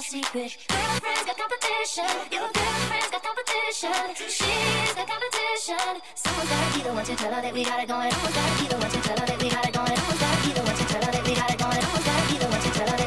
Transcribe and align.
our 0.00 0.04
secret. 0.04 0.56
Girlfriends 0.68 1.24
got 1.28 1.36
competition. 1.36 2.08
Your 2.32 2.48
girlfriend's 2.56 3.10
got 3.10 3.22
competition. 3.22 3.92
She's 4.16 4.94
got 4.96 5.06
competition. 5.12 6.00
Someone's 6.14 6.48
gotta 6.48 6.74
be 6.74 6.82
the 6.82 6.92
one 6.94 7.04
to 7.04 7.16
tell 7.16 7.32
her 7.34 7.42
that 7.42 7.52
we 7.52 7.64
got 7.64 7.82
it 7.82 7.88
going. 7.88 8.10
Someone's 8.10 8.34
gotta 8.34 8.62
be 8.62 8.68
the 8.68 8.78
one 8.78 8.90
to 8.90 9.00
tell 9.00 9.18
her 9.20 9.26
that 9.26 9.42
we 9.42 9.50
got 9.50 9.66
it 9.68 9.74
going. 9.74 9.96
Someone's 9.96 10.20
gotta 10.20 10.46
be 10.46 10.52
the 10.54 10.62
one 10.62 10.76
to 10.76 10.84
tell 10.88 11.04
her 11.04 11.12
that 11.12 11.24
we 11.26 11.34
got 11.34 11.50
it 11.50 11.58
going. 11.58 11.80
Someone's 11.82 12.06
gotta 12.06 12.32
be 12.32 12.38
the 12.38 12.48
one 12.48 12.60
to 12.60 12.70
tell 12.70 12.90
her. 12.90 12.99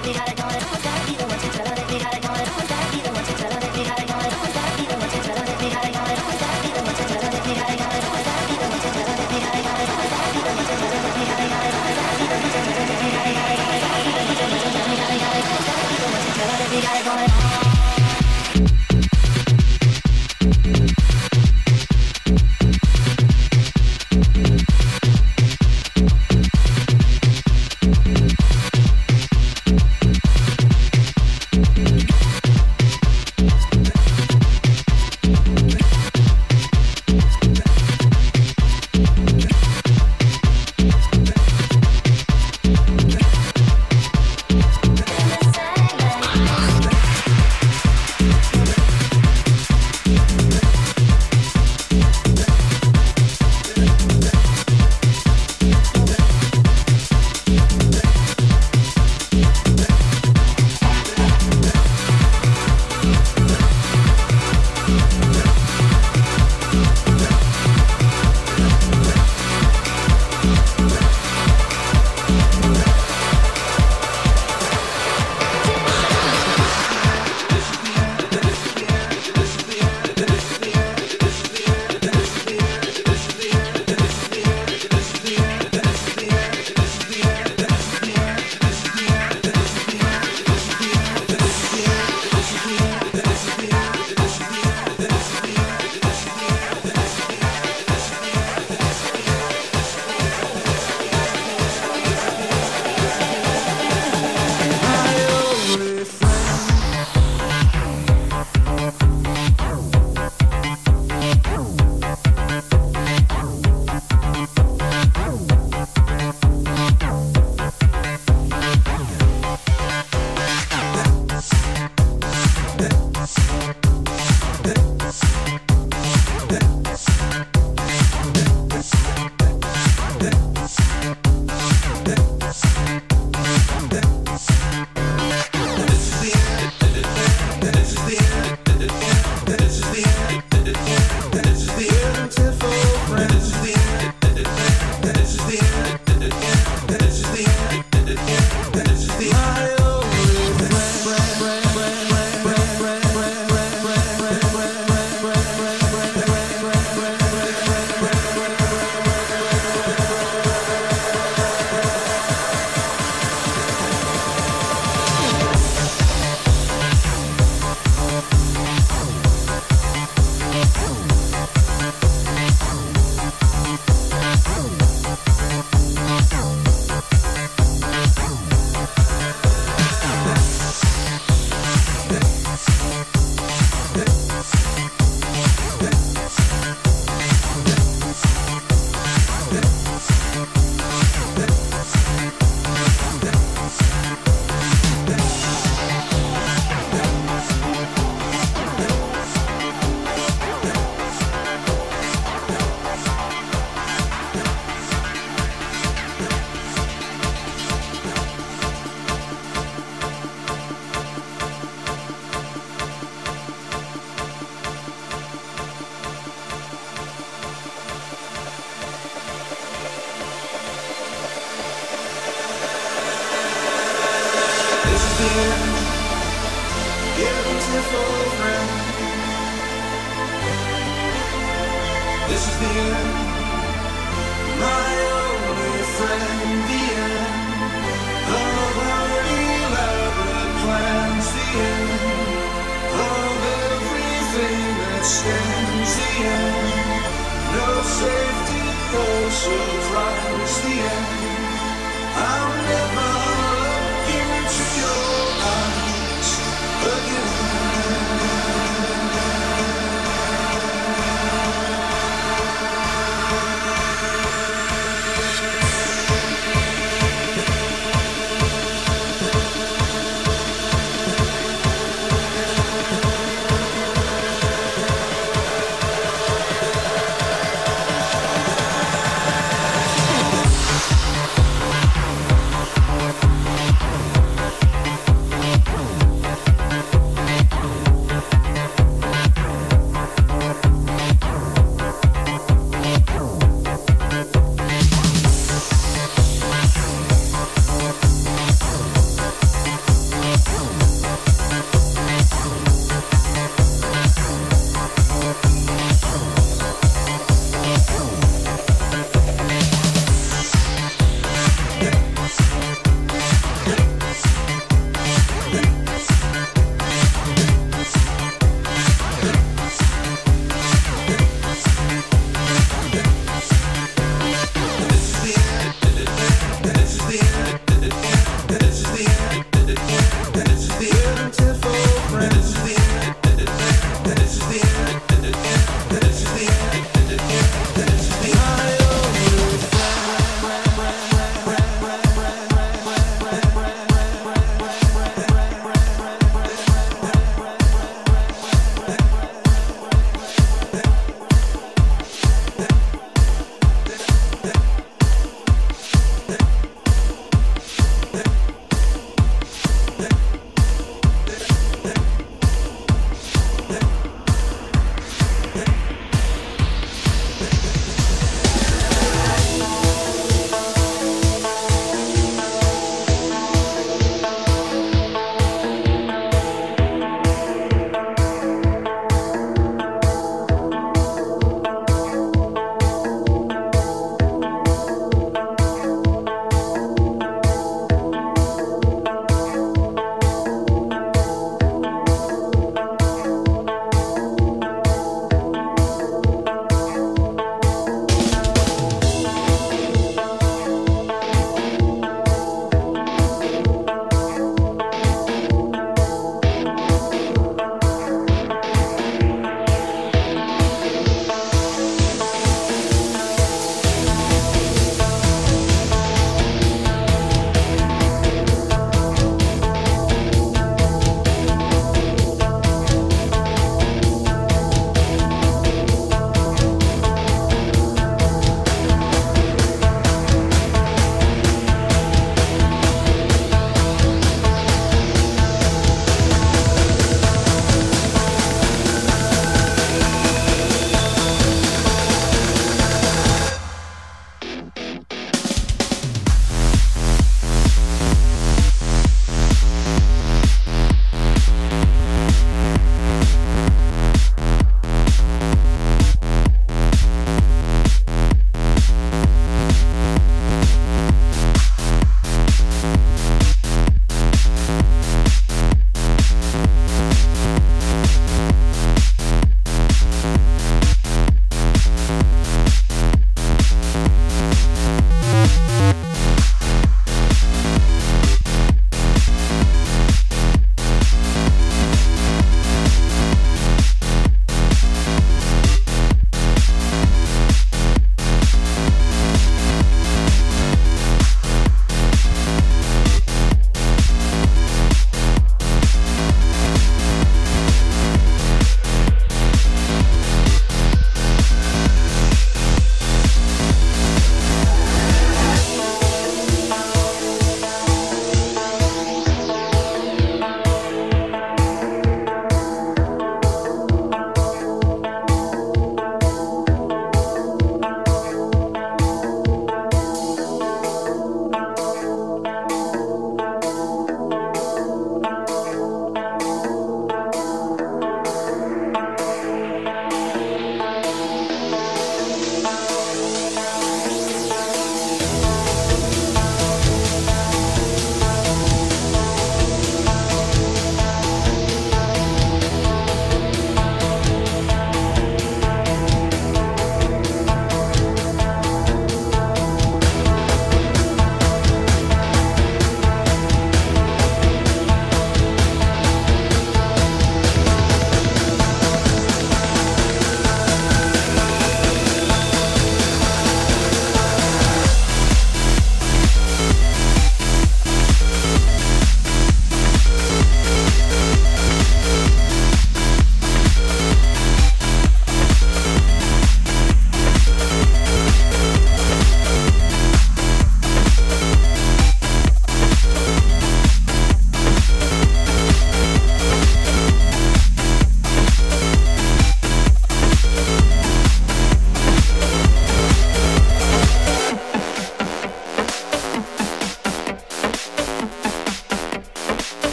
It's 249.96 250.62
the 250.62 250.70
end. 250.70 251.43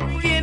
like 0.00 0.24
you. 0.24 0.37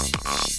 Bounce. 0.00 0.49